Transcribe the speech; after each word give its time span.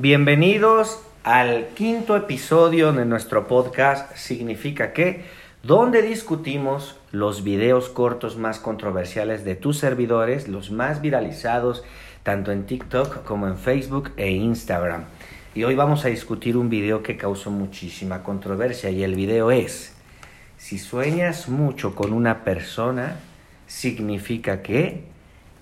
Bienvenidos 0.00 1.02
al 1.24 1.70
quinto 1.74 2.16
episodio 2.16 2.92
de 2.92 3.04
nuestro 3.04 3.48
podcast 3.48 4.14
Significa 4.14 4.92
que, 4.92 5.24
donde 5.64 6.02
discutimos 6.02 7.00
los 7.10 7.42
videos 7.42 7.88
cortos 7.88 8.36
más 8.36 8.60
controversiales 8.60 9.44
de 9.44 9.56
tus 9.56 9.78
servidores, 9.78 10.46
los 10.46 10.70
más 10.70 11.00
viralizados 11.00 11.82
tanto 12.22 12.52
en 12.52 12.64
TikTok 12.64 13.24
como 13.24 13.48
en 13.48 13.58
Facebook 13.58 14.12
e 14.16 14.30
Instagram. 14.30 15.06
Y 15.56 15.64
hoy 15.64 15.74
vamos 15.74 16.04
a 16.04 16.10
discutir 16.10 16.56
un 16.56 16.70
video 16.70 17.02
que 17.02 17.16
causó 17.16 17.50
muchísima 17.50 18.22
controversia 18.22 18.90
y 18.90 19.02
el 19.02 19.16
video 19.16 19.50
es, 19.50 19.96
si 20.58 20.78
sueñas 20.78 21.48
mucho 21.48 21.96
con 21.96 22.12
una 22.12 22.44
persona, 22.44 23.16
significa 23.66 24.62
que 24.62 25.02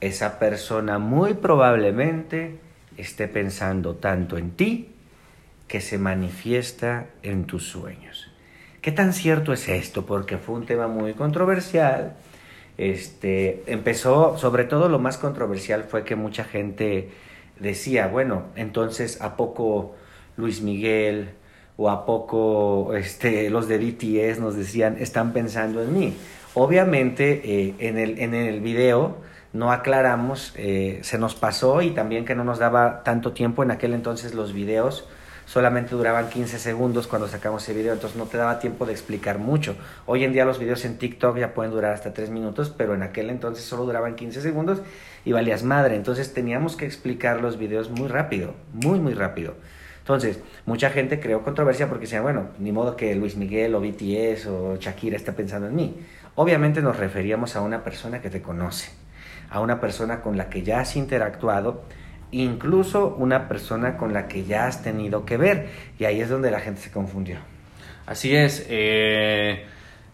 esa 0.03 0.39
persona 0.39 0.99
muy 0.99 1.33
probablemente 1.33 2.66
esté 2.97 3.29
pensando 3.29 3.97
tanto 3.97 4.39
en 4.39 4.51
ti 4.53 4.89
que 5.69 5.81
se 5.81 5.99
manifiesta 5.99 7.07
en 7.23 7.45
tus 7.45 7.69
sueños. 7.69 8.31
¿Qué 8.81 8.93
tan 8.93 9.13
cierto 9.13 9.53
es 9.53 9.69
esto? 9.69 10.07
Porque 10.07 10.39
fue 10.39 10.55
un 10.55 10.67
tema 10.67 10.87
muy 10.87 11.15
controversial. 11.15 12.17
Este, 12.79 13.65
empezó, 13.67 14.39
sobre 14.39 14.65
todo 14.65 14.89
lo 14.89 14.99
más 14.99 15.19
controversial 15.19 15.85
fue 15.85 16.05
que 16.05 16.15
mucha 16.15 16.45
gente 16.45 17.11
decía, 17.59 18.07
bueno, 18.07 18.45
entonces 18.55 19.21
¿a 19.23 19.37
poco 19.37 19.97
Luis 20.37 20.63
Miguel 20.63 21.31
o 21.77 21.91
a 21.91 22.07
poco 22.07 22.95
este, 22.95 23.51
los 23.51 23.67
de 23.67 23.79
BTS 23.79 24.39
nos 24.39 24.55
decían, 24.55 24.99
están 25.01 25.33
pensando 25.33 25.83
en 25.83 25.99
mí? 25.99 26.15
Obviamente 26.55 27.41
eh, 27.45 27.75
en, 27.81 27.99
el, 27.99 28.19
en 28.19 28.35
el 28.35 28.61
video 28.61 29.17
no 29.53 29.73
aclaramos, 29.73 30.53
eh, 30.57 31.01
se 31.03 31.19
nos 31.19 31.35
pasó 31.35 31.83
y 31.83 31.91
también 31.91 32.25
que 32.25 32.35
no 32.35 32.45
nos 32.45 32.59
daba 32.59 33.03
tanto 33.03 33.33
tiempo 33.33 33.63
en 33.63 33.71
aquel 33.71 33.95
entonces 33.95 34.35
los 34.35 34.53
videos 34.53 35.07
solamente 35.47 35.95
duraban 35.95 36.29
15 36.29 36.59
segundos 36.59 37.07
cuando 37.07 37.29
sacamos 37.29 37.63
ese 37.63 37.73
video, 37.73 37.93
entonces 37.93 38.19
no 38.19 38.27
te 38.27 38.37
daba 38.37 38.59
tiempo 38.59 38.85
de 38.85 38.93
explicar 38.93 39.39
mucho. 39.39 39.77
Hoy 40.05 40.25
en 40.25 40.33
día 40.33 40.45
los 40.45 40.59
videos 40.59 40.85
en 40.85 40.99
TikTok 40.99 41.39
ya 41.39 41.55
pueden 41.55 41.73
durar 41.73 41.93
hasta 41.95 42.13
3 42.13 42.31
minutos, 42.31 42.75
pero 42.77 42.95
en 42.95 43.03
aquel 43.03 43.31
entonces 43.31 43.65
solo 43.65 43.85
duraban 43.85 44.17
15 44.17 44.41
segundos 44.41 44.83
y 45.25 45.33
valías 45.33 45.63
madre, 45.63 45.97
entonces 45.97 46.35
teníamos 46.35 46.77
que 46.77 46.85
explicar 46.85 47.41
los 47.41 47.59
videos 47.59 47.91
muy 47.91 48.09
rápido, 48.09 48.55
muy, 48.73 48.99
muy 48.99 49.15
rápido. 49.15 49.55
Entonces, 50.01 50.39
mucha 50.67 50.91
gente 50.91 51.19
creó 51.19 51.43
controversia 51.43 51.89
porque 51.89 52.05
decía, 52.05 52.21
bueno, 52.21 52.51
ni 52.61 52.71
modo 52.71 52.97
que 52.97 53.17
Luis 53.17 53.37
Miguel 53.37 53.75
o 53.75 53.81
BTS 53.81 54.47
o 54.47 54.77
Shakira 54.77 55.17
esté 55.17 55.33
pensando 55.33 55.67
en 55.67 55.75
mí. 55.75 55.97
Obviamente 56.37 56.81
nos 56.81 56.97
referíamos 56.97 57.57
a 57.57 57.61
una 57.61 57.83
persona 57.83 58.21
que 58.21 58.31
te 58.31 58.41
conoce, 58.41 58.93
a 59.51 59.61
una 59.61 59.81
persona 59.81 60.21
con 60.21 60.37
la 60.37 60.49
que 60.49 60.63
ya 60.63 60.81
has 60.81 60.97
interactuado, 60.97 61.83
incluso 62.31 63.15
una 63.19 63.49
persona 63.49 63.97
con 63.97 64.13
la 64.13 64.29
que 64.29 64.45
ya 64.45 64.67
has 64.67 64.83
tenido 64.83 65.25
que 65.25 65.37
ver. 65.37 65.69
Y 65.99 66.05
ahí 66.05 66.21
es 66.21 66.29
donde 66.29 66.51
la 66.51 66.61
gente 66.61 66.81
se 66.81 66.91
confundió. 66.91 67.39
Así 68.07 68.35
es. 68.35 68.67
Eh, 68.69 69.67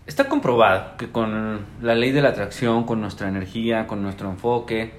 está 0.06 0.28
comprobado 0.28 0.96
que 0.96 1.10
con 1.10 1.60
la 1.80 1.94
ley 1.94 2.12
de 2.12 2.22
la 2.22 2.30
atracción, 2.30 2.84
con 2.84 3.00
nuestra 3.00 3.28
energía, 3.28 3.86
con 3.86 4.02
nuestro 4.02 4.30
enfoque, 4.30 4.92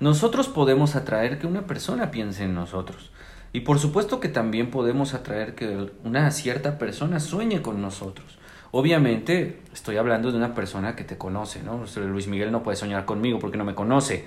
nosotros 0.00 0.48
podemos 0.48 0.96
atraer 0.96 1.38
que 1.38 1.46
una 1.46 1.66
persona 1.66 2.10
piense 2.10 2.44
en 2.44 2.54
nosotros. 2.54 3.12
Y 3.52 3.60
por 3.60 3.78
supuesto 3.78 4.18
que 4.18 4.28
también 4.28 4.70
podemos 4.70 5.14
atraer 5.14 5.54
que 5.54 5.90
una 6.04 6.30
cierta 6.30 6.78
persona 6.78 7.20
sueñe 7.20 7.62
con 7.62 7.82
nosotros. 7.82 8.38
Obviamente 8.74 9.60
estoy 9.74 9.98
hablando 9.98 10.32
de 10.32 10.38
una 10.38 10.54
persona 10.54 10.96
que 10.96 11.04
te 11.04 11.18
conoce, 11.18 11.62
¿no? 11.62 11.84
Luis 12.06 12.26
Miguel 12.26 12.50
no 12.50 12.62
puede 12.62 12.78
soñar 12.78 13.04
conmigo 13.04 13.38
porque 13.38 13.58
no 13.58 13.66
me 13.66 13.74
conoce. 13.74 14.24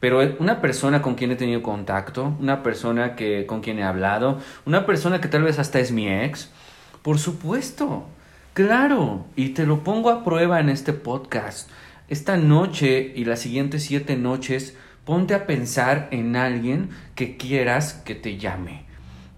Pero 0.00 0.20
una 0.38 0.62
persona 0.62 1.02
con 1.02 1.16
quien 1.16 1.32
he 1.32 1.36
tenido 1.36 1.62
contacto, 1.62 2.34
una 2.40 2.62
persona 2.62 3.14
que, 3.14 3.44
con 3.44 3.60
quien 3.60 3.78
he 3.78 3.84
hablado, 3.84 4.38
una 4.64 4.86
persona 4.86 5.20
que 5.20 5.28
tal 5.28 5.42
vez 5.42 5.58
hasta 5.58 5.80
es 5.80 5.92
mi 5.92 6.08
ex, 6.08 6.50
por 7.02 7.18
supuesto, 7.18 8.06
claro, 8.54 9.26
y 9.36 9.50
te 9.50 9.66
lo 9.66 9.84
pongo 9.84 10.08
a 10.08 10.24
prueba 10.24 10.60
en 10.60 10.70
este 10.70 10.94
podcast. 10.94 11.70
Esta 12.08 12.38
noche 12.38 13.12
y 13.14 13.26
las 13.26 13.40
siguientes 13.40 13.84
siete 13.84 14.16
noches 14.16 14.78
ponte 15.04 15.34
a 15.34 15.46
pensar 15.46 16.08
en 16.10 16.36
alguien 16.36 16.88
que 17.14 17.36
quieras 17.36 17.92
que 17.92 18.14
te 18.14 18.38
llame. 18.38 18.83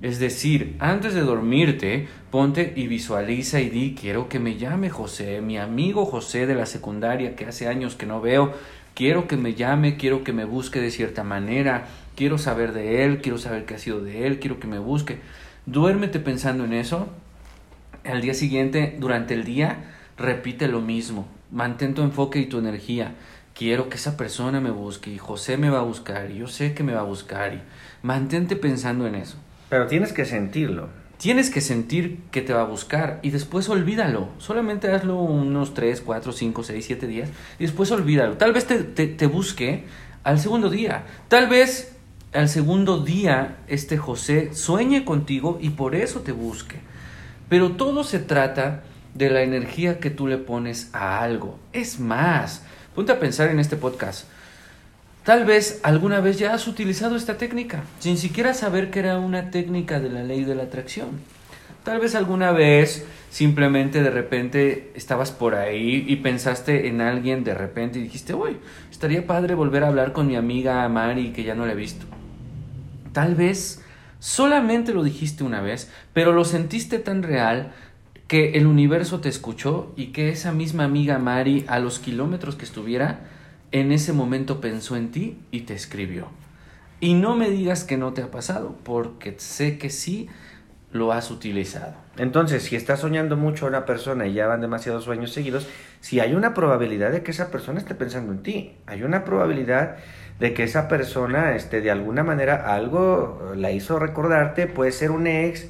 Es 0.02 0.18
decir, 0.18 0.76
antes 0.78 1.14
de 1.14 1.22
dormirte, 1.22 2.06
ponte 2.30 2.74
y 2.76 2.86
visualiza 2.86 3.60
y 3.60 3.70
di, 3.70 3.94
quiero 3.98 4.28
que 4.28 4.38
me 4.38 4.56
llame 4.56 4.90
José, 4.90 5.40
mi 5.40 5.56
amigo 5.56 6.04
José 6.04 6.46
de 6.46 6.54
la 6.54 6.66
secundaria 6.66 7.34
que 7.34 7.46
hace 7.46 7.66
años 7.66 7.94
que 7.94 8.04
no 8.04 8.20
veo, 8.20 8.52
quiero 8.94 9.26
que 9.26 9.38
me 9.38 9.54
llame, 9.54 9.96
quiero 9.96 10.22
que 10.22 10.34
me 10.34 10.44
busque 10.44 10.80
de 10.80 10.90
cierta 10.90 11.24
manera, 11.24 11.86
quiero 12.14 12.36
saber 12.36 12.72
de 12.72 13.04
él, 13.04 13.22
quiero 13.22 13.38
saber 13.38 13.64
qué 13.64 13.74
ha 13.74 13.78
sido 13.78 14.00
de 14.00 14.26
él, 14.26 14.38
quiero 14.38 14.60
que 14.60 14.66
me 14.66 14.78
busque. 14.78 15.18
Duérmete 15.64 16.20
pensando 16.20 16.64
en 16.64 16.74
eso. 16.74 17.08
Al 18.04 18.20
día 18.20 18.34
siguiente, 18.34 18.96
durante 19.00 19.32
el 19.32 19.44
día, 19.44 19.94
repite 20.18 20.68
lo 20.68 20.82
mismo. 20.82 21.26
Mantén 21.50 21.94
tu 21.94 22.02
enfoque 22.02 22.38
y 22.38 22.46
tu 22.46 22.58
energía 22.58 23.14
quiero 23.56 23.88
que 23.88 23.96
esa 23.96 24.18
persona 24.18 24.60
me 24.60 24.70
busque 24.70 25.10
y 25.10 25.16
José 25.16 25.56
me 25.56 25.70
va 25.70 25.78
a 25.78 25.82
buscar 25.82 26.30
y 26.30 26.38
yo 26.38 26.46
sé 26.46 26.74
que 26.74 26.82
me 26.82 26.92
va 26.92 27.00
a 27.00 27.04
buscar 27.04 27.54
y 27.54 27.62
mantente 28.02 28.54
pensando 28.54 29.06
en 29.06 29.14
eso. 29.14 29.38
Pero 29.68 29.86
tienes 29.86 30.12
que 30.12 30.24
sentirlo. 30.24 30.88
Tienes 31.18 31.48
que 31.48 31.60
sentir 31.60 32.20
que 32.30 32.42
te 32.42 32.52
va 32.52 32.62
a 32.62 32.66
buscar 32.66 33.20
y 33.22 33.30
después 33.30 33.68
olvídalo. 33.68 34.28
Solamente 34.38 34.92
hazlo 34.92 35.16
unos 35.16 35.72
3, 35.72 36.02
4, 36.02 36.32
5, 36.32 36.62
6, 36.62 36.84
7 36.84 37.06
días 37.06 37.30
y 37.58 37.64
después 37.64 37.90
olvídalo. 37.90 38.36
Tal 38.36 38.52
vez 38.52 38.66
te, 38.66 38.82
te, 38.84 39.26
busque 39.26 39.84
al 40.24 40.38
segundo 40.38 40.68
día. 40.68 41.04
Tal 41.28 41.48
vez 41.48 41.96
al 42.34 42.50
segundo 42.50 43.02
día 43.02 43.56
este 43.66 43.96
José 43.96 44.54
sueñe 44.54 45.06
contigo 45.06 45.58
y 45.60 45.70
por 45.70 45.94
eso 45.94 46.20
te 46.20 46.32
busque. 46.32 46.76
Pero 47.48 47.72
todo 47.72 48.04
se 48.04 48.18
trata 48.18 48.82
de 49.14 49.30
la 49.30 49.42
energía 49.42 50.00
que 50.00 50.10
tú 50.10 50.26
le 50.26 50.36
pones 50.36 50.90
a 50.92 51.20
algo. 51.20 51.58
Es 51.72 51.98
más, 51.98 52.62
Ponte 52.96 53.12
a 53.12 53.20
pensar 53.20 53.50
en 53.50 53.60
este 53.60 53.76
podcast. 53.76 54.24
Tal 55.26 55.44
vez 55.44 55.80
alguna 55.82 56.20
vez 56.20 56.38
ya 56.38 56.54
has 56.54 56.68
utilizado 56.68 57.16
esta 57.16 57.36
técnica, 57.36 57.82
sin 57.98 58.16
siquiera 58.16 58.54
saber 58.54 58.92
que 58.92 59.00
era 59.00 59.18
una 59.18 59.50
técnica 59.50 59.98
de 59.98 60.08
la 60.08 60.22
ley 60.22 60.44
de 60.44 60.54
la 60.54 60.62
atracción. 60.62 61.08
Tal 61.82 61.98
vez 61.98 62.14
alguna 62.14 62.52
vez 62.52 63.04
simplemente 63.28 64.04
de 64.04 64.10
repente 64.10 64.92
estabas 64.94 65.32
por 65.32 65.56
ahí 65.56 66.04
y 66.06 66.14
pensaste 66.14 66.86
en 66.86 67.00
alguien 67.00 67.42
de 67.42 67.54
repente 67.54 67.98
y 67.98 68.02
dijiste, 68.02 68.34
uy, 68.34 68.58
estaría 68.88 69.26
padre 69.26 69.56
volver 69.56 69.82
a 69.82 69.88
hablar 69.88 70.12
con 70.12 70.28
mi 70.28 70.36
amiga 70.36 70.88
Mari 70.88 71.32
que 71.32 71.42
ya 71.42 71.56
no 71.56 71.66
la 71.66 71.72
he 71.72 71.74
visto. 71.76 72.06
Tal 73.12 73.34
vez 73.34 73.82
solamente 74.20 74.94
lo 74.94 75.02
dijiste 75.02 75.42
una 75.42 75.60
vez, 75.60 75.90
pero 76.12 76.30
lo 76.30 76.44
sentiste 76.44 77.00
tan 77.00 77.24
real 77.24 77.72
que 78.28 78.52
el 78.52 78.68
universo 78.68 79.18
te 79.18 79.28
escuchó 79.28 79.92
y 79.96 80.12
que 80.12 80.28
esa 80.28 80.52
misma 80.52 80.84
amiga 80.84 81.18
Mari, 81.18 81.64
a 81.66 81.80
los 81.80 81.98
kilómetros 81.98 82.54
que 82.54 82.64
estuviera, 82.64 83.34
en 83.72 83.92
ese 83.92 84.12
momento 84.12 84.60
pensó 84.60 84.96
en 84.96 85.10
ti 85.10 85.38
y 85.50 85.62
te 85.62 85.74
escribió. 85.74 86.28
Y 87.00 87.14
no 87.14 87.36
me 87.36 87.50
digas 87.50 87.84
que 87.84 87.96
no 87.96 88.12
te 88.12 88.22
ha 88.22 88.30
pasado, 88.30 88.76
porque 88.84 89.34
sé 89.38 89.78
que 89.78 89.90
sí 89.90 90.28
lo 90.92 91.12
has 91.12 91.30
utilizado. 91.30 91.94
Entonces, 92.16 92.62
si 92.62 92.76
estás 92.76 93.00
soñando 93.00 93.36
mucho 93.36 93.66
una 93.66 93.84
persona 93.84 94.26
y 94.26 94.32
ya 94.32 94.46
van 94.46 94.60
demasiados 94.60 95.04
sueños 95.04 95.32
seguidos, 95.32 95.68
si 96.00 96.20
hay 96.20 96.34
una 96.34 96.54
probabilidad 96.54 97.12
de 97.12 97.22
que 97.22 97.32
esa 97.32 97.50
persona 97.50 97.78
esté 97.78 97.94
pensando 97.94 98.32
en 98.32 98.42
ti, 98.42 98.76
hay 98.86 99.02
una 99.02 99.24
probabilidad 99.24 99.96
de 100.40 100.54
que 100.54 100.62
esa 100.62 100.88
persona, 100.88 101.54
este, 101.54 101.80
de 101.80 101.90
alguna 101.90 102.22
manera, 102.22 102.74
algo 102.74 103.52
la 103.56 103.70
hizo 103.72 103.98
recordarte, 103.98 104.66
puede 104.66 104.92
ser 104.92 105.10
un 105.10 105.26
ex, 105.26 105.68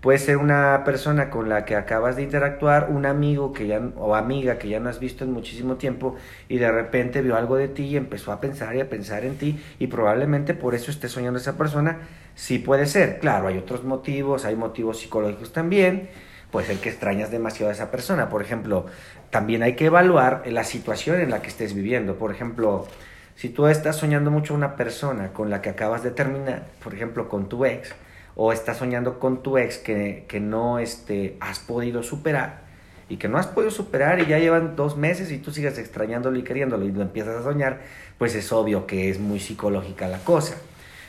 Puede 0.00 0.18
ser 0.18 0.36
una 0.36 0.84
persona 0.84 1.28
con 1.28 1.48
la 1.48 1.64
que 1.64 1.74
acabas 1.74 2.14
de 2.14 2.22
interactuar, 2.22 2.88
un 2.88 3.04
amigo 3.04 3.52
que 3.52 3.66
ya, 3.66 3.80
o 3.96 4.14
amiga 4.14 4.56
que 4.56 4.68
ya 4.68 4.78
no 4.78 4.88
has 4.88 5.00
visto 5.00 5.24
en 5.24 5.32
muchísimo 5.32 5.74
tiempo 5.74 6.14
y 6.48 6.58
de 6.58 6.70
repente 6.70 7.20
vio 7.20 7.36
algo 7.36 7.56
de 7.56 7.66
ti 7.66 7.86
y 7.86 7.96
empezó 7.96 8.30
a 8.30 8.40
pensar 8.40 8.76
y 8.76 8.80
a 8.80 8.88
pensar 8.88 9.24
en 9.24 9.36
ti 9.36 9.60
y 9.80 9.88
probablemente 9.88 10.54
por 10.54 10.76
eso 10.76 10.92
esté 10.92 11.08
soñando 11.08 11.40
esa 11.40 11.58
persona. 11.58 11.98
Sí 12.36 12.60
puede 12.60 12.86
ser, 12.86 13.18
claro, 13.18 13.48
hay 13.48 13.58
otros 13.58 13.82
motivos, 13.82 14.44
hay 14.44 14.54
motivos 14.54 15.00
psicológicos 15.00 15.52
también, 15.52 16.08
puede 16.52 16.68
ser 16.68 16.76
que 16.76 16.90
extrañas 16.90 17.32
demasiado 17.32 17.70
a 17.70 17.74
esa 17.74 17.90
persona. 17.90 18.28
Por 18.28 18.40
ejemplo, 18.40 18.86
también 19.30 19.64
hay 19.64 19.74
que 19.74 19.86
evaluar 19.86 20.44
la 20.46 20.62
situación 20.62 21.20
en 21.20 21.30
la 21.30 21.42
que 21.42 21.48
estés 21.48 21.74
viviendo. 21.74 22.18
Por 22.18 22.30
ejemplo, 22.30 22.86
si 23.34 23.48
tú 23.48 23.66
estás 23.66 23.96
soñando 23.96 24.30
mucho 24.30 24.54
a 24.54 24.56
una 24.56 24.76
persona 24.76 25.32
con 25.32 25.50
la 25.50 25.60
que 25.60 25.70
acabas 25.70 26.04
de 26.04 26.12
terminar, 26.12 26.66
por 26.84 26.94
ejemplo, 26.94 27.28
con 27.28 27.48
tu 27.48 27.64
ex, 27.64 27.92
o 28.40 28.52
estás 28.52 28.76
soñando 28.76 29.18
con 29.18 29.42
tu 29.42 29.58
ex 29.58 29.78
que, 29.78 30.24
que 30.28 30.38
no 30.38 30.78
este, 30.78 31.36
has 31.40 31.58
podido 31.58 32.04
superar 32.04 32.60
y 33.08 33.16
que 33.16 33.26
no 33.26 33.36
has 33.36 33.48
podido 33.48 33.72
superar 33.72 34.20
y 34.20 34.26
ya 34.26 34.38
llevan 34.38 34.76
dos 34.76 34.96
meses 34.96 35.32
y 35.32 35.38
tú 35.38 35.50
sigues 35.50 35.76
extrañándolo 35.76 36.38
y 36.38 36.44
queriéndolo 36.44 36.84
y 36.86 36.92
lo 36.92 37.02
empiezas 37.02 37.34
a 37.34 37.42
soñar, 37.42 37.80
pues 38.16 38.36
es 38.36 38.52
obvio 38.52 38.86
que 38.86 39.10
es 39.10 39.18
muy 39.18 39.40
psicológica 39.40 40.06
la 40.06 40.18
cosa. 40.18 40.54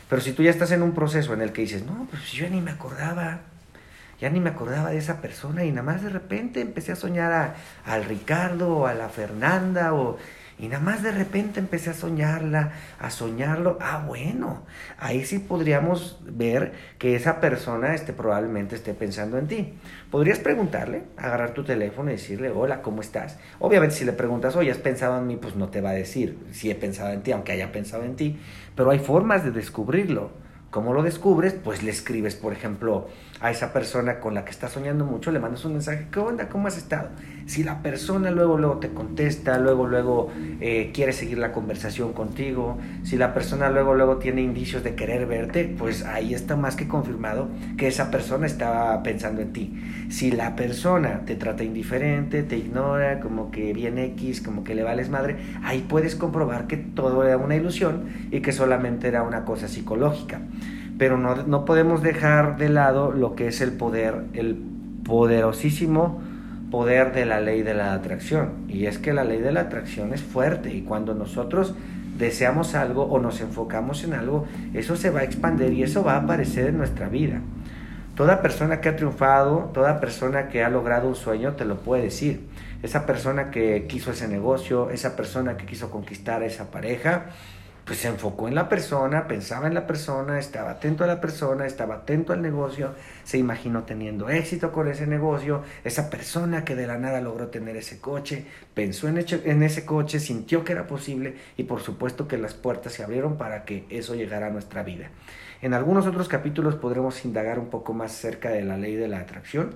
Pero 0.10 0.24
si 0.24 0.32
tú 0.32 0.42
ya 0.42 0.50
estás 0.50 0.72
en 0.72 0.82
un 0.82 0.94
proceso 0.94 1.36
en 1.36 1.42
el 1.42 1.52
que 1.52 1.62
dices, 1.62 1.86
no, 1.86 2.08
pues 2.10 2.32
yo 2.32 2.50
ni 2.50 2.62
me 2.62 2.72
acordaba, 2.72 3.42
ya 4.20 4.32
ni 4.32 4.40
me 4.40 4.50
acordaba 4.50 4.90
de 4.90 4.98
esa 4.98 5.22
persona 5.22 5.66
y 5.66 5.70
nada 5.70 5.84
más 5.84 6.02
de 6.02 6.10
repente 6.10 6.62
empecé 6.62 6.94
a 6.94 6.96
soñar 6.96 7.32
a, 7.32 7.56
al 7.86 8.06
Ricardo 8.06 8.76
o 8.76 8.88
a 8.88 8.96
la 8.96 9.08
Fernanda 9.08 9.94
o, 9.94 10.18
Y 10.60 10.68
nada 10.68 10.84
más 10.84 11.02
de 11.02 11.12
repente 11.12 11.62
empecé 11.62 11.90
a 11.90 11.94
soñarla, 11.94 12.74
a 13.00 13.10
soñarlo. 13.10 13.78
Ah, 13.80 14.04
bueno, 14.06 14.64
ahí 14.98 15.24
sí 15.24 15.40
podríamos 15.40 16.20
ver 16.24 16.74
que 16.98 17.16
esa 17.16 17.40
persona 17.40 17.96
este, 17.96 18.12
probablemente 18.12 18.76
esté 18.76 18.94
pensando 18.94 19.38
en 19.38 19.48
ti. 19.48 19.74
Podrías 20.12 20.40
preguntarle, 20.40 21.04
agarrar 21.16 21.54
tu 21.54 21.64
teléfono 21.64 22.10
y 22.10 22.16
decirle, 22.16 22.50
hola, 22.50 22.82
¿cómo 22.82 23.00
estás? 23.00 23.40
Obviamente 23.60 23.96
si 23.96 24.04
le 24.04 24.12
preguntas, 24.12 24.58
oye, 24.58 24.70
¿has 24.70 24.78
pensado 24.78 25.18
en 25.18 25.28
mí? 25.28 25.38
Pues 25.38 25.56
no 25.56 25.70
te 25.70 25.80
va 25.80 25.92
a 25.92 25.94
decir 25.94 26.38
si 26.52 26.70
he 26.70 26.76
pensado 26.76 27.14
en 27.14 27.22
ti, 27.22 27.32
aunque 27.32 27.54
haya 27.54 27.72
pensado 27.72 28.04
en 28.04 28.18
ti. 28.18 28.38
Pero 28.76 28.92
hay 28.92 29.00
formas 29.00 29.46
de 29.46 29.52
descubrirlo. 29.52 30.32
¿Cómo 30.72 30.94
lo 30.94 31.04
descubres? 31.04 31.54
Pues 31.54 31.84
le 31.84 31.90
escribes, 31.90 32.36
por 32.36 32.54
ejemplo, 32.54 33.08
a 33.42 33.52
esa 33.52 33.72
persona 33.72 34.20
con 34.20 34.34
la 34.34 34.44
que 34.44 34.52
estás 34.52 34.74
soñando 34.74 35.06
mucho, 35.06 35.32
le 35.32 35.40
mandas 35.40 35.64
un 35.64 35.74
mensaje, 35.74 36.08
¿qué 36.12 36.20
onda? 36.20 36.50
¿Cómo 36.50 36.68
has 36.68 36.78
estado? 36.78 37.10
Si 37.46 37.64
la 37.64 37.82
persona 37.82 38.32
luego, 38.32 38.58
luego 38.58 38.78
te 38.78 38.90
contesta, 38.90 39.58
luego, 39.58 39.88
luego 39.88 40.30
eh, 40.60 40.92
quiere 40.94 41.14
seguir 41.14 41.38
la 41.38 41.54
conversación 41.54 42.12
contigo, 42.12 42.78
si 43.04 43.18
la 43.18 43.34
persona 43.34 43.70
luego, 43.70 43.96
luego 43.96 44.18
tiene 44.18 44.42
indicios 44.42 44.84
de 44.84 44.94
querer 44.96 45.26
verte, 45.26 45.74
pues 45.78 46.04
ahí 46.04 46.34
está 46.34 46.58
más 46.58 46.76
que 46.76 46.88
confirmado 46.88 47.48
que 47.78 47.88
esa 47.88 48.12
persona 48.12 48.46
está 48.46 49.02
pensando 49.04 49.42
en 49.42 49.54
ti. 49.54 49.82
Si 50.10 50.32
la 50.32 50.56
persona 50.56 51.22
te 51.26 51.36
trata 51.36 51.64
indiferente, 51.64 52.44
te 52.44 52.58
ignora, 52.58 53.22
como 53.22 53.52
que 53.52 53.72
viene 53.74 54.06
X, 54.06 54.42
como 54.42 54.64
que 54.66 54.76
le 54.76 54.84
vales 54.84 55.10
madre, 55.10 55.38
ahí 55.64 55.86
puedes 55.88 56.16
comprobar 56.16 56.68
que 56.68 56.78
todo 56.78 57.24
era 57.24 57.38
una 57.38 57.56
ilusión 57.56 58.10
y 58.32 58.42
que 58.42 58.52
solamente 58.52 59.08
era 59.08 59.24
una 59.24 59.46
cosa 59.46 59.68
psicológica 59.68 60.42
pero 61.00 61.18
no, 61.18 61.36
no, 61.36 61.66
podemos 61.66 62.04
dejar 62.04 62.58
de 62.58 62.70
lado 62.70 63.12
lo 63.12 63.34
que 63.34 63.48
es 63.48 63.62
el 63.62 63.72
poder, 63.72 64.26
el 64.34 64.62
poderosísimo 65.06 66.22
poder 66.70 67.14
de 67.14 67.26
la 67.26 67.40
ley 67.40 67.64
de 67.64 67.74
la 67.74 67.94
atracción. 67.94 68.66
Y 68.68 68.86
es 68.86 69.00
que 69.00 69.14
la 69.14 69.24
ley 69.24 69.40
de 69.40 69.52
la 69.52 69.62
atracción 69.62 70.14
es 70.14 70.22
fuerte 70.22 70.72
y 70.74 70.82
cuando 70.82 71.16
nosotros 71.16 71.74
deseamos 72.18 72.76
algo 72.76 73.04
o 73.04 73.18
nos 73.18 73.40
enfocamos 73.40 74.04
en 74.04 74.14
algo, 74.14 74.46
eso 74.74 74.96
se 74.98 75.10
va 75.10 75.22
a 75.22 75.24
expandir 75.24 75.72
y 75.74 75.84
eso 75.84 76.04
va 76.04 76.16
a 76.16 76.18
aparecer 76.18 76.68
en 76.68 76.78
nuestra 76.78 77.08
vida. 77.08 77.40
Toda 78.16 78.42
persona 78.42 78.82
que 78.82 78.90
ha 78.90 78.98
triunfado, 78.98 79.72
toda 79.74 80.02
persona 80.02 80.50
que 80.50 80.62
ha 80.62 80.70
logrado 80.70 81.08
un 81.08 81.16
sueño 81.16 81.54
te 81.54 81.64
lo 81.64 81.78
puede 81.78 82.04
decir. 82.04 82.42
Esa 82.84 83.06
persona 83.06 83.52
que 83.52 83.88
quiso 83.88 84.12
ese 84.12 84.28
negocio, 84.28 84.90
esa 84.90 85.16
persona 85.16 85.56
que 85.56 85.66
quiso 85.66 85.90
conquistar 85.90 86.42
a 86.42 86.46
esa 86.46 86.70
pareja, 86.70 87.28
pues 87.90 88.02
se 88.02 88.08
enfocó 88.08 88.48
en 88.48 88.54
la 88.54 88.70
persona, 88.70 89.28
pensaba 89.28 89.66
en 89.66 89.74
la 89.74 89.88
persona, 89.88 90.38
estaba 90.38 90.70
atento 90.70 91.04
a 91.04 91.08
la 91.08 91.20
persona, 91.20 91.66
estaba 91.66 91.96
atento 91.96 92.34
al 92.34 92.42
negocio, 92.44 92.94
se 93.24 93.40
imaginó 93.40 93.82
teniendo 93.82 94.30
éxito 94.30 94.72
con 94.72 94.88
ese 94.88 95.08
negocio, 95.08 95.64
esa 95.84 96.12
persona 96.12 96.64
que 96.64 96.76
de 96.76 96.86
la 96.86 97.00
nada 97.00 97.20
logró 97.20 97.48
tener 97.48 97.76
ese 97.78 98.00
coche, 98.00 98.46
pensó 98.76 99.08
en, 99.08 99.18
en 99.18 99.64
ese 99.64 99.88
coche, 99.88 100.20
sintió 100.20 100.64
que 100.64 100.74
era 100.74 100.86
posible 100.86 101.34
y 101.58 101.64
por 101.64 101.82
supuesto 101.82 102.28
que 102.28 102.38
las 102.38 102.54
puertas 102.54 102.94
se 102.94 103.04
abrieron 103.04 103.38
para 103.38 103.66
que 103.66 103.88
eso 103.90 104.14
llegara 104.14 104.46
a 104.46 104.52
nuestra 104.52 104.84
vida. 104.84 105.10
En 105.64 105.74
algunos 105.74 106.06
otros 106.06 106.28
capítulos 106.28 106.76
podremos 106.76 107.26
indagar 107.26 107.58
un 107.58 107.72
poco 107.72 107.96
más 107.96 108.12
cerca 108.12 108.52
de 108.52 108.64
la 108.64 108.78
ley 108.78 108.98
de 108.98 109.08
la 109.08 109.18
atracción, 109.18 109.72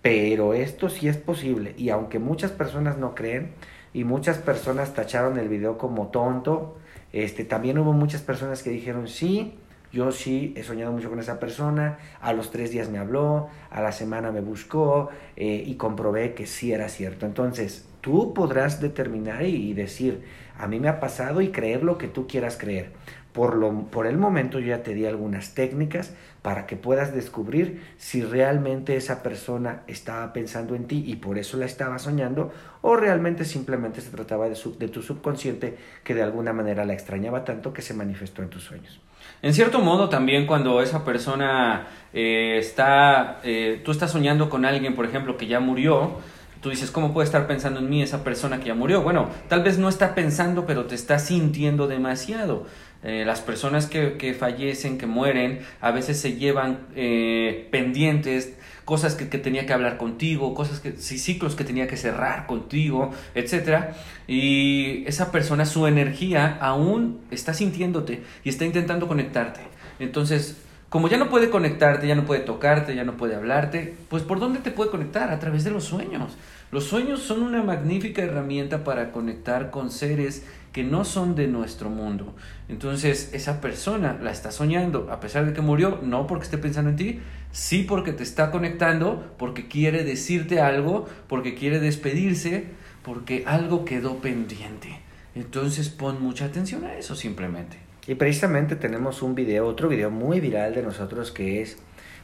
pero 0.00 0.54
esto 0.54 0.88
sí 0.88 1.08
es 1.08 1.18
posible 1.18 1.74
y 1.76 1.90
aunque 1.90 2.20
muchas 2.20 2.52
personas 2.52 2.96
no 2.96 3.14
creen 3.14 3.52
y 3.92 4.04
muchas 4.04 4.38
personas 4.38 4.94
tacharon 4.94 5.38
el 5.38 5.48
video 5.48 5.78
como 5.78 6.08
tonto, 6.08 6.76
este, 7.12 7.44
también 7.44 7.78
hubo 7.78 7.92
muchas 7.92 8.22
personas 8.22 8.62
que 8.62 8.70
dijeron, 8.70 9.08
sí, 9.08 9.58
yo 9.92 10.12
sí 10.12 10.54
he 10.56 10.62
soñado 10.62 10.92
mucho 10.92 11.10
con 11.10 11.18
esa 11.18 11.40
persona, 11.40 11.98
a 12.20 12.32
los 12.32 12.50
tres 12.50 12.70
días 12.70 12.88
me 12.88 12.98
habló, 12.98 13.48
a 13.70 13.80
la 13.82 13.90
semana 13.90 14.30
me 14.30 14.40
buscó 14.40 15.10
eh, 15.36 15.64
y 15.66 15.74
comprobé 15.74 16.34
que 16.34 16.46
sí 16.46 16.72
era 16.72 16.88
cierto. 16.88 17.26
Entonces, 17.26 17.86
tú 18.00 18.34
podrás 18.34 18.80
determinar 18.80 19.44
y 19.44 19.72
decir, 19.74 20.24
a 20.58 20.66
mí 20.66 20.78
me 20.80 20.88
ha 20.88 21.00
pasado 21.00 21.40
y 21.40 21.50
creer 21.50 21.82
lo 21.82 21.98
que 21.98 22.08
tú 22.08 22.26
quieras 22.26 22.56
creer. 22.58 22.92
Por, 23.32 23.54
lo, 23.54 23.84
por 23.86 24.06
el 24.06 24.18
momento 24.18 24.58
yo 24.58 24.68
ya 24.68 24.82
te 24.82 24.92
di 24.92 25.06
algunas 25.06 25.54
técnicas 25.54 26.12
para 26.42 26.66
que 26.66 26.76
puedas 26.76 27.14
descubrir 27.14 27.82
si 27.96 28.22
realmente 28.22 28.96
esa 28.96 29.22
persona 29.22 29.82
estaba 29.86 30.32
pensando 30.32 30.74
en 30.74 30.86
ti 30.86 31.04
y 31.06 31.16
por 31.16 31.38
eso 31.38 31.56
la 31.56 31.66
estaba 31.66 31.98
soñando 31.98 32.52
o 32.82 32.96
realmente 32.96 33.44
simplemente 33.44 34.00
se 34.00 34.10
trataba 34.10 34.48
de, 34.48 34.58
de 34.78 34.88
tu 34.88 35.02
subconsciente 35.02 35.76
que 36.02 36.14
de 36.14 36.22
alguna 36.22 36.52
manera 36.52 36.84
la 36.84 36.94
extrañaba 36.94 37.44
tanto 37.44 37.72
que 37.72 37.82
se 37.82 37.94
manifestó 37.94 38.42
en 38.42 38.50
tus 38.50 38.64
sueños. 38.64 39.00
En 39.42 39.54
cierto 39.54 39.80
modo 39.80 40.08
también 40.08 40.46
cuando 40.46 40.82
esa 40.82 41.04
persona 41.04 41.86
eh, 42.12 42.58
está, 42.58 43.40
eh, 43.42 43.80
tú 43.84 43.92
estás 43.92 44.10
soñando 44.10 44.50
con 44.50 44.64
alguien, 44.64 44.94
por 44.94 45.06
ejemplo, 45.06 45.36
que 45.36 45.46
ya 45.46 45.60
murió, 45.60 46.18
Tú 46.60 46.68
dices, 46.68 46.90
¿cómo 46.90 47.14
puede 47.14 47.24
estar 47.24 47.46
pensando 47.46 47.80
en 47.80 47.88
mí 47.88 48.02
esa 48.02 48.22
persona 48.22 48.60
que 48.60 48.66
ya 48.66 48.74
murió? 48.74 49.02
Bueno, 49.02 49.30
tal 49.48 49.62
vez 49.62 49.78
no 49.78 49.88
está 49.88 50.14
pensando, 50.14 50.66
pero 50.66 50.84
te 50.84 50.94
está 50.94 51.18
sintiendo 51.18 51.86
demasiado. 51.86 52.66
Eh, 53.02 53.24
las 53.24 53.40
personas 53.40 53.86
que, 53.86 54.18
que, 54.18 54.34
fallecen, 54.34 54.98
que 54.98 55.06
mueren, 55.06 55.60
a 55.80 55.90
veces 55.90 56.20
se 56.20 56.34
llevan 56.34 56.80
eh, 56.94 57.66
pendientes, 57.70 58.52
cosas 58.84 59.14
que, 59.14 59.30
que, 59.30 59.38
tenía 59.38 59.64
que 59.64 59.72
hablar 59.72 59.96
contigo, 59.96 60.52
cosas 60.52 60.80
que, 60.80 60.92
ciclos 60.92 61.54
que 61.54 61.64
tenía 61.64 61.88
que 61.88 61.96
cerrar 61.96 62.46
contigo, 62.46 63.10
etc. 63.34 63.94
Y 64.28 65.04
esa 65.06 65.32
persona, 65.32 65.64
su 65.64 65.86
energía 65.86 66.58
aún 66.60 67.20
está 67.30 67.54
sintiéndote 67.54 68.22
y 68.44 68.50
está 68.50 68.66
intentando 68.66 69.08
conectarte. 69.08 69.60
Entonces, 69.98 70.58
como 70.90 71.06
ya 71.06 71.18
no 71.18 71.30
puede 71.30 71.50
conectarte, 71.50 72.08
ya 72.08 72.16
no 72.16 72.24
puede 72.24 72.40
tocarte, 72.40 72.96
ya 72.96 73.04
no 73.04 73.16
puede 73.16 73.36
hablarte, 73.36 73.94
pues 74.08 74.24
¿por 74.24 74.40
dónde 74.40 74.58
te 74.58 74.72
puede 74.72 74.90
conectar? 74.90 75.30
A 75.30 75.38
través 75.38 75.62
de 75.62 75.70
los 75.70 75.84
sueños. 75.84 76.36
Los 76.72 76.84
sueños 76.84 77.20
son 77.20 77.42
una 77.44 77.62
magnífica 77.62 78.22
herramienta 78.22 78.82
para 78.82 79.12
conectar 79.12 79.70
con 79.70 79.92
seres 79.92 80.44
que 80.72 80.82
no 80.82 81.04
son 81.04 81.36
de 81.36 81.46
nuestro 81.46 81.90
mundo. 81.90 82.34
Entonces, 82.68 83.30
esa 83.32 83.60
persona 83.60 84.18
la 84.20 84.32
está 84.32 84.50
soñando, 84.50 85.08
a 85.12 85.20
pesar 85.20 85.46
de 85.46 85.52
que 85.52 85.60
murió, 85.60 86.00
no 86.02 86.26
porque 86.26 86.44
esté 86.44 86.58
pensando 86.58 86.90
en 86.90 86.96
ti, 86.96 87.20
sí 87.52 87.84
porque 87.88 88.12
te 88.12 88.24
está 88.24 88.50
conectando, 88.50 89.32
porque 89.38 89.68
quiere 89.68 90.02
decirte 90.02 90.60
algo, 90.60 91.08
porque 91.28 91.54
quiere 91.54 91.78
despedirse, 91.78 92.66
porque 93.04 93.44
algo 93.46 93.84
quedó 93.84 94.16
pendiente. 94.16 95.00
Entonces, 95.36 95.88
pon 95.88 96.20
mucha 96.20 96.46
atención 96.46 96.84
a 96.84 96.94
eso 96.94 97.14
simplemente. 97.14 97.89
Y 98.06 98.14
precisamente 98.14 98.76
tenemos 98.76 99.22
un 99.22 99.34
video, 99.34 99.66
otro 99.66 99.88
video 99.88 100.10
muy 100.10 100.40
viral 100.40 100.74
de 100.74 100.82
nosotros 100.82 101.30
que 101.30 101.62
es 101.62 101.78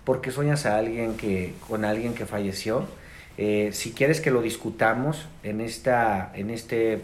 ¿Por 0.06 0.20
qué 0.20 0.30
sueñas 0.30 0.66
a 0.66 0.78
alguien 0.78 1.16
que 1.16 1.52
con 1.66 1.84
alguien 1.84 2.14
que 2.14 2.26
falleció? 2.26 2.86
Eh, 3.38 3.70
si 3.72 3.90
quieres 3.90 4.20
que 4.20 4.30
lo 4.30 4.40
discutamos 4.40 5.26
en 5.42 5.60
esta 5.60 6.30
en 6.34 6.50
este 6.50 7.00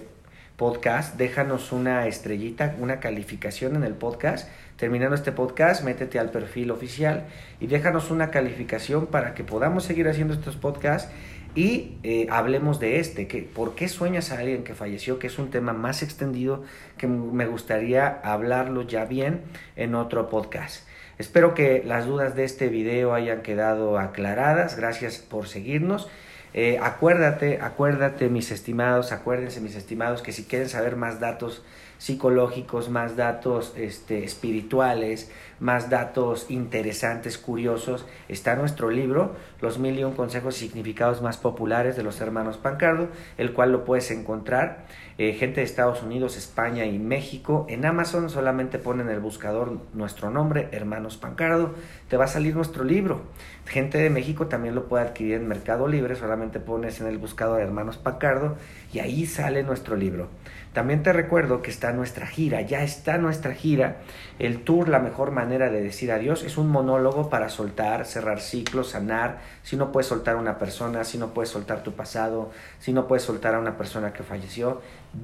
podcast, 0.56 1.16
déjanos 1.16 1.72
una 1.72 2.06
estrellita, 2.06 2.76
una 2.78 3.00
calificación 3.00 3.74
en 3.74 3.82
el 3.82 3.94
podcast. 3.94 4.48
Terminando 4.76 5.16
este 5.16 5.32
podcast, 5.32 5.82
métete 5.82 6.20
al 6.20 6.30
perfil 6.30 6.70
oficial 6.70 7.24
y 7.58 7.66
déjanos 7.66 8.12
una 8.12 8.30
calificación 8.30 9.06
para 9.06 9.34
que 9.34 9.42
podamos 9.42 9.82
seguir 9.82 10.06
haciendo 10.06 10.34
estos 10.34 10.54
podcasts 10.54 11.10
y 11.54 11.98
eh, 12.02 12.26
hablemos 12.30 12.80
de 12.80 12.98
este, 12.98 13.28
que 13.28 13.42
por 13.42 13.74
qué 13.74 13.88
sueñas 13.88 14.32
a 14.32 14.38
alguien 14.38 14.64
que 14.64 14.74
falleció, 14.74 15.18
que 15.18 15.26
es 15.26 15.38
un 15.38 15.50
tema 15.50 15.72
más 15.72 16.02
extendido 16.02 16.62
que 16.96 17.06
me 17.06 17.46
gustaría 17.46 18.08
hablarlo 18.24 18.82
ya 18.82 19.04
bien 19.04 19.42
en 19.76 19.94
otro 19.94 20.30
podcast. 20.30 20.86
Espero 21.18 21.54
que 21.54 21.82
las 21.84 22.06
dudas 22.06 22.34
de 22.34 22.44
este 22.44 22.68
video 22.68 23.12
hayan 23.12 23.42
quedado 23.42 23.98
aclaradas. 23.98 24.76
Gracias 24.76 25.18
por 25.18 25.46
seguirnos. 25.46 26.08
Eh, 26.54 26.78
acuérdate, 26.82 27.60
acuérdate 27.62 28.28
mis 28.28 28.50
estimados, 28.50 29.12
acuérdense 29.12 29.60
mis 29.60 29.74
estimados 29.74 30.22
que 30.22 30.32
si 30.32 30.44
quieren 30.44 30.68
saber 30.68 30.96
más 30.96 31.18
datos 31.18 31.62
psicológicos, 32.02 32.90
más 32.90 33.14
datos 33.16 33.74
este, 33.76 34.24
espirituales, 34.24 35.30
más 35.60 35.88
datos 35.88 36.46
interesantes, 36.48 37.38
curiosos, 37.38 38.04
está 38.28 38.56
nuestro 38.56 38.90
libro, 38.90 39.36
Los 39.60 39.78
mil 39.78 39.96
y 39.96 40.02
un 40.02 40.14
consejos 40.14 40.56
y 40.56 40.66
significados 40.66 41.22
más 41.22 41.36
populares 41.36 41.94
de 41.94 42.02
los 42.02 42.20
hermanos 42.20 42.56
Pancardo, 42.56 43.06
el 43.38 43.52
cual 43.52 43.70
lo 43.70 43.84
puedes 43.84 44.10
encontrar, 44.10 44.86
eh, 45.16 45.34
gente 45.34 45.60
de 45.60 45.64
Estados 45.64 46.02
Unidos, 46.02 46.36
España 46.36 46.86
y 46.86 46.98
México. 46.98 47.66
En 47.68 47.86
Amazon 47.86 48.28
solamente 48.28 48.80
ponen 48.80 49.08
el 49.08 49.20
buscador 49.20 49.78
nuestro 49.94 50.28
nombre, 50.30 50.68
Hermanos 50.72 51.16
Pancardo, 51.16 51.72
te 52.08 52.16
va 52.16 52.24
a 52.24 52.28
salir 52.28 52.56
nuestro 52.56 52.82
libro. 52.82 53.22
Gente 53.66 53.98
de 53.98 54.10
México 54.10 54.48
también 54.48 54.74
lo 54.74 54.88
puede 54.88 55.04
adquirir 55.04 55.34
en 55.34 55.46
Mercado 55.46 55.86
Libre, 55.86 56.16
solamente 56.16 56.41
pones 56.50 57.00
en 57.00 57.06
el 57.06 57.18
buscador 57.18 57.60
Hermanos 57.60 57.96
Pancardo 57.96 58.56
y 58.92 58.98
ahí 58.98 59.26
sale 59.26 59.62
nuestro 59.62 59.96
libro. 59.96 60.28
También 60.72 61.02
te 61.02 61.12
recuerdo 61.12 61.60
que 61.60 61.70
está 61.70 61.92
nuestra 61.92 62.26
gira, 62.26 62.62
ya 62.62 62.82
está 62.82 63.18
nuestra 63.18 63.52
gira. 63.52 63.98
El 64.38 64.64
tour, 64.64 64.88
la 64.88 65.00
mejor 65.00 65.30
manera 65.30 65.70
de 65.70 65.82
decir 65.82 66.10
adiós, 66.10 66.42
es 66.44 66.56
un 66.56 66.68
monólogo 66.68 67.28
para 67.28 67.50
soltar, 67.50 68.06
cerrar 68.06 68.40
ciclos, 68.40 68.90
sanar. 68.90 69.40
Si 69.62 69.76
no 69.76 69.92
puedes 69.92 70.06
soltar 70.06 70.36
a 70.36 70.38
una 70.38 70.58
persona, 70.58 71.04
si 71.04 71.18
no 71.18 71.34
puedes 71.34 71.50
soltar 71.50 71.82
tu 71.82 71.92
pasado, 71.92 72.50
si 72.78 72.94
no 72.94 73.06
puedes 73.06 73.22
soltar 73.22 73.54
a 73.54 73.58
una 73.58 73.76
persona 73.76 74.14
que 74.14 74.22
falleció, 74.22 74.80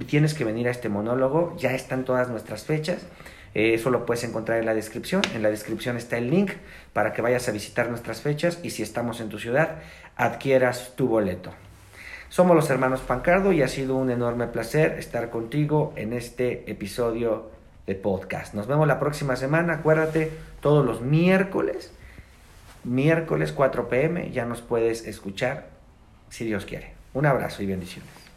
tienes 0.07 0.35
que 0.35 0.45
venir 0.45 0.69
a 0.69 0.71
este 0.71 0.91
monólogo. 0.91 1.57
Ya 1.57 1.73
están 1.73 2.05
todas 2.05 2.29
nuestras 2.29 2.65
fechas. 2.65 3.07
Eh, 3.55 3.75
eso 3.75 3.91
lo 3.91 4.07
puedes 4.07 4.25
encontrar 4.25 4.59
en 4.59 4.67
la 4.67 4.75
descripción. 4.75 5.23
En 5.35 5.43
la 5.43 5.51
descripción 5.51 5.97
está 5.97 6.19
el 6.19 6.31
link 6.31 6.53
para 6.93 7.13
que 7.13 7.23
vayas 7.23 7.49
a 7.49 7.53
visitar 7.53 7.89
nuestras 7.91 8.21
fechas 8.21 8.61
y 8.63 8.71
si 8.71 8.83
estamos 8.83 9.21
en 9.21 9.29
tu 9.29 9.39
ciudad, 9.39 9.77
adquieras 10.17 10.95
tu 10.97 11.09
boleto. 11.09 11.53
Somos 12.29 12.55
los 12.55 12.69
hermanos 12.69 13.01
Pancardo 13.01 13.53
y 13.53 13.63
ha 13.63 13.69
sido 13.69 13.97
un 13.97 14.11
enorme 14.11 14.49
placer 14.49 14.99
estar 14.99 15.31
contigo 15.31 15.95
en 15.97 16.13
este 16.13 16.71
episodio 16.71 17.51
de 17.87 17.95
podcast. 17.95 18.53
Nos 18.53 18.67
vemos 18.67 18.87
la 18.87 19.01
próxima 19.01 19.35
semana. 19.35 19.75
Acuérdate, 19.75 20.31
todos 20.61 20.85
los 20.85 21.01
miércoles, 21.01 21.91
miércoles 22.85 23.53
4 23.53 23.89
pm, 23.89 24.31
ya 24.31 24.45
nos 24.45 24.61
puedes 24.61 25.07
escuchar 25.07 25.71
si 26.29 26.45
Dios 26.45 26.67
quiere. 26.67 26.93
Un 27.15 27.25
abrazo 27.25 27.63
y 27.63 27.67
bendiciones. 27.67 28.28